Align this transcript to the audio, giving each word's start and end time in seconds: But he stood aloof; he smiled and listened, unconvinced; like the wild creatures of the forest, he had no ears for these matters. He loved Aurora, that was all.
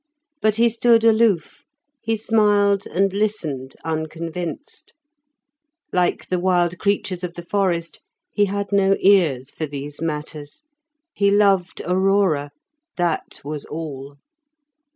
But 0.41 0.55
he 0.55 0.67
stood 0.67 1.03
aloof; 1.03 1.61
he 2.01 2.15
smiled 2.17 2.87
and 2.87 3.13
listened, 3.13 3.75
unconvinced; 3.85 4.95
like 5.93 6.27
the 6.27 6.39
wild 6.39 6.79
creatures 6.79 7.23
of 7.23 7.35
the 7.35 7.43
forest, 7.45 8.01
he 8.31 8.45
had 8.45 8.71
no 8.71 8.95
ears 8.99 9.51
for 9.51 9.67
these 9.67 10.01
matters. 10.01 10.63
He 11.13 11.29
loved 11.29 11.83
Aurora, 11.85 12.49
that 12.97 13.41
was 13.43 13.63
all. 13.65 14.15